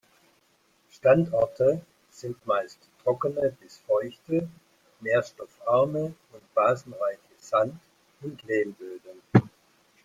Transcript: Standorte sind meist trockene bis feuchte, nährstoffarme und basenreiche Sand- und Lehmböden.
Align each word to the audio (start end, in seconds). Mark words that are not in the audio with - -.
Standorte 0.89 1.79
sind 2.09 2.43
meist 2.47 2.79
trockene 3.03 3.55
bis 3.61 3.77
feuchte, 3.77 4.49
nährstoffarme 4.99 6.05
und 6.31 6.53
basenreiche 6.55 7.19
Sand- 7.37 7.79
und 8.23 8.41
Lehmböden. 8.41 9.21